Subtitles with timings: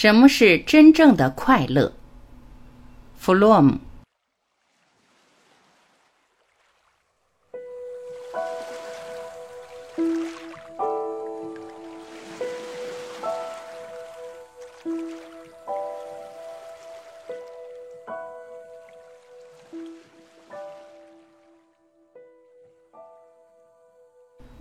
[0.00, 1.92] 什么是真正的快乐？
[3.16, 3.76] 弗洛姆。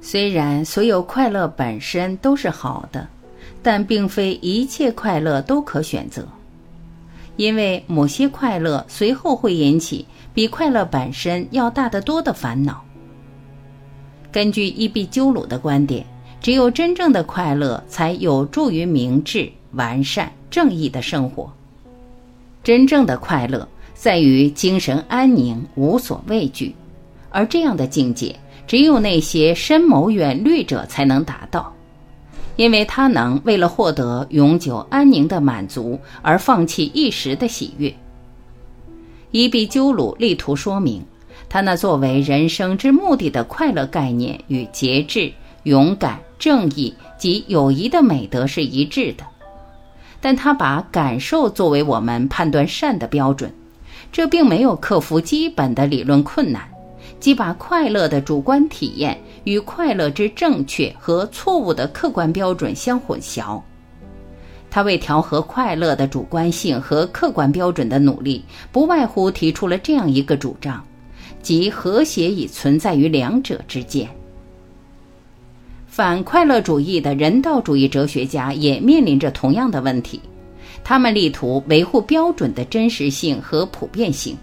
[0.02, 3.08] 虽然所有快乐本身都是好的，
[3.62, 6.28] 但并非一切快乐都可选择，
[7.36, 12.84] 因为某些快乐随后会引起比快乐本身要大得多的烦恼。
[14.32, 16.06] 根据伊壁鸠鲁的观点，
[16.40, 21.52] 只有真正的快乐才有助于明智、完善、正义的生活。
[22.64, 26.76] 真正的快乐在于精神安宁、无所畏惧，
[27.30, 28.36] 而这样的境界。
[28.68, 31.74] 只有那些深谋远虑者才能达到，
[32.58, 37.94] 因为他能为了获得永久安宁的满足而放弃一时的喜悦。
[39.32, 41.02] 伊壁鸠鲁力图说明，
[41.48, 45.32] 他那作为人生之目的的快乐概念与节制、
[45.64, 49.24] 勇敢、正义及友谊的美德是一致的，
[50.20, 53.54] 但他把感受作为我们判断善的标准，
[54.12, 56.68] 这并没有克服基本的理论困难。
[57.20, 63.62] 即把快乐的主观体验与快乐之正确和错误的客观标准相混淆。
[64.70, 70.84] 他为调和快乐的主观性和客观标准的努力，不外乎提出了这样一个主张：
[71.42, 74.06] 即和谐已存在于两者之间。
[75.88, 80.20] 反快乐主义的人道主义哲学家也面临着同样的问题，
[80.84, 84.38] 他们力图维护标准的真实性和普遍性。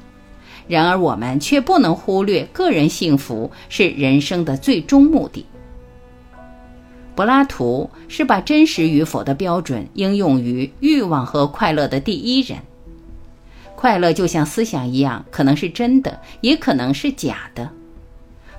[0.66, 5.44] 然而，我们却不能忽略个人幸福是人生的最终目的。
[7.14, 12.58] 柏拉图是把真实与否的标准应用于欲望和快乐的第一人。
[13.76, 17.70] 快乐就像思想一样，可能是真的，也可能是假的。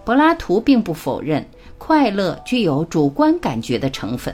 [0.06, 1.44] 柏拉图并不否认
[1.80, 4.34] 快乐具有主观感觉的成分，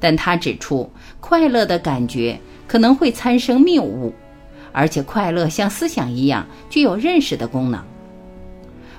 [0.00, 4.12] 但他指出，快乐的感觉可能会产生谬误。
[4.78, 7.82] 而且，快乐像思想一样具有认识的功能。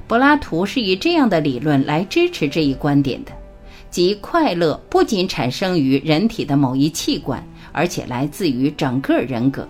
[0.10, 3.32] 柏拉图是以这样的理论来支持这一观点的，
[3.90, 7.42] 即快乐不仅产生于人体的某一器官，
[7.72, 9.66] 而且来自于整个人格。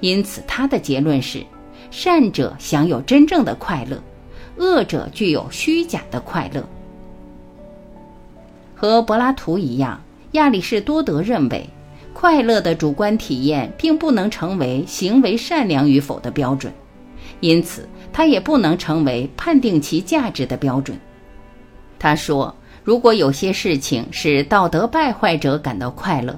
[0.00, 1.42] 因此，他的结论是：
[1.90, 3.98] 善者享有真正的快乐，
[4.58, 6.62] 恶者具有虚假的快乐。
[8.74, 9.98] 和柏拉图一样，
[10.32, 11.66] 亚里士多德认为。
[12.20, 16.72] 快乐的主观体验并不能成为行为善良与否的标准，
[17.38, 20.98] 因此它也不能成为判定其价值的标准。
[21.96, 22.52] 他说
[22.82, 26.36] ：“如果有些事情使道德败坏者感到快乐，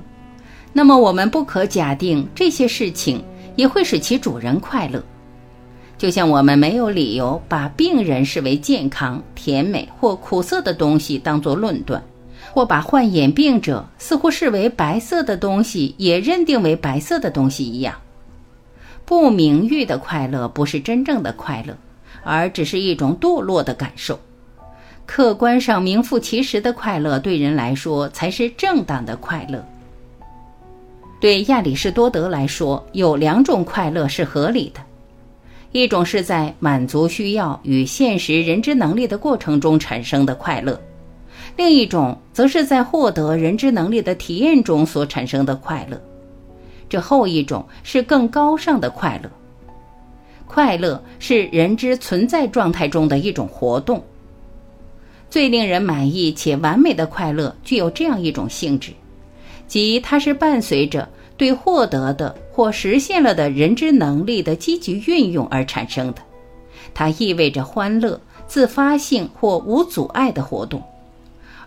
[0.75, 3.25] 那么我们不可假定这些事情
[3.57, 5.03] 也会使其主人快乐。
[5.97, 12.03] 就像我们没有理由把病人视为健康、甜美或苦涩的东西当作论断。”
[12.53, 17.95] 或把患眼病者似乎视为白色的东西，也认定为白色的东西一样，
[19.05, 21.77] 不名誉的快乐不是真正的快乐，
[22.23, 24.19] 而只是一种堕落的感受。
[25.07, 29.65] 客观上名副其实的快乐，对人来说才是正当的快乐。
[31.21, 34.81] 对亚里士多德来说，有两种快乐是合理的：
[35.73, 40.81] 一种是在满足需要与现实人之能力的过程中产生的快乐。
[41.61, 46.01] 另一种则是在获得人之能力的体验中所产生的快乐，
[46.89, 49.31] 这后一种是更高尚的快乐。
[50.47, 54.03] 快乐是人之存在状态中的一种活动。
[55.29, 58.93] 最令人满意且完美的快乐具有这样一种性质，
[59.69, 61.07] 即它是伴随着
[61.37, 66.23] 对获得的或实现了的人之能力的积极运用而产生的，
[66.95, 70.83] 它意味着欢乐、自发性或无阻碍的活动。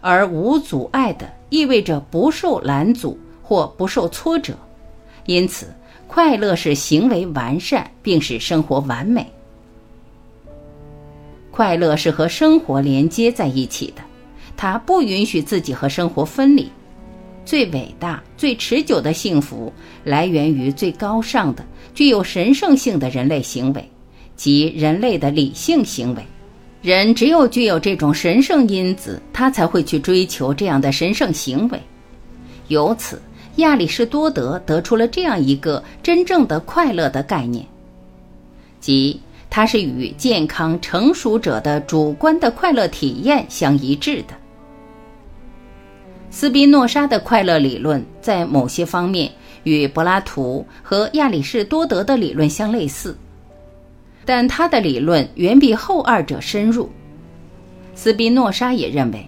[0.04, 4.54] 而无阻碍的意味着不受拦阻或不受挫折，
[5.26, 5.74] 因此
[6.08, 9.26] 快乐是行为完善并使生活完美。
[11.52, 14.02] 快乐是和生活连接在一起的，
[14.58, 16.70] 它不允许自己和生活分离。
[17.46, 19.72] 最伟大、最持久的幸福
[20.04, 21.66] 来源于最高尚的、
[21.96, 23.90] 具有神圣性的人类行为，
[24.36, 26.26] 即人类的理性行为。
[26.84, 31.80] 人只有具有这种神圣因子，他才会去追求这样的神圣行为。
[32.68, 33.22] 由此，
[33.56, 37.66] 亚里士多德得出了这样一个真正的快乐的概念，
[38.82, 39.18] 即
[39.50, 44.34] 它是与健康成熟者的主观的快乐体验相一致的。
[46.30, 49.32] 斯宾诺莎的快乐理论在某些方面
[49.64, 53.16] 与柏拉图和亚里士多德的理论相类似，
[54.26, 56.90] 但他的理论远比后二者深入。
[57.96, 59.28] 斯宾诺莎也认为，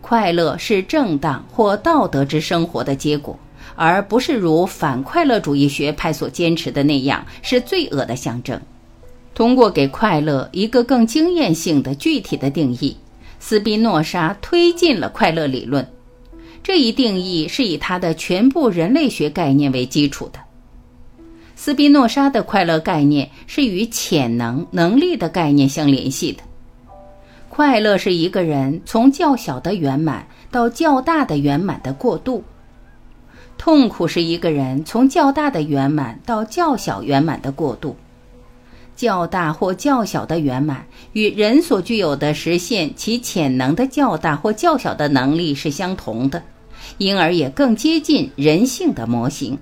[0.00, 3.38] 快乐是正当或道德之生活的结果，
[3.74, 8.60] 而不是如反快乐主义学派所坚持的那样是罪恶的象征。
[9.34, 12.94] 通过给快乐一个更经验性的具体的定义，
[13.40, 15.86] 斯宾诺莎推进了快乐理论。
[16.62, 20.38] 这一定义是以他的全部人类学概念为基础的。
[21.64, 26.42] 斯宾诺莎的快乐概念是与潜能、能力的概念相联系的。
[27.48, 32.42] 快乐是一个人从较小的圆满到较大的圆满的过渡，
[33.58, 37.94] 痛苦是一个人从较大的圆满到较小圆满的过渡。
[38.96, 46.42] 较大或较小的圆满与人所具有的实现其潜能的较大或较小的能力是相同的。
[46.98, 49.56] 因而也更接近人性的模型。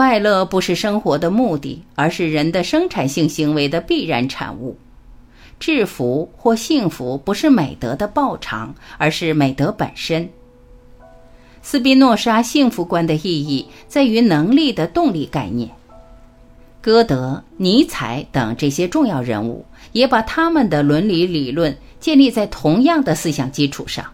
[0.00, 4.78] 快乐不是生活的目的，而是人的生产性行为的必然产物。
[5.58, 10.26] 制服或幸福不是美德的报偿，而是美德本身。
[11.60, 15.68] 斯宾诺莎幸福观的意义在于能力的动力概念。
[16.80, 24.06] 歌德、尼采等这些重要人物也把他们的伦理理论建立在同样的思想基础上。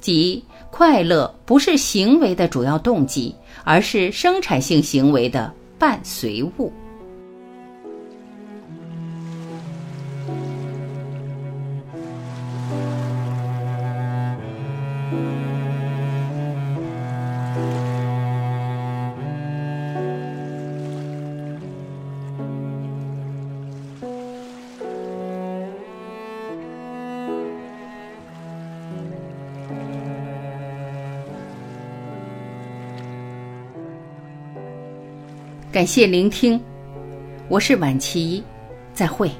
[0.00, 3.34] 即快乐不是行为的主要动机，
[3.64, 6.72] 而是生产性行为的伴随物。
[35.72, 36.60] 感谢聆听，
[37.48, 38.42] 我是晚琪，
[38.92, 39.30] 再会。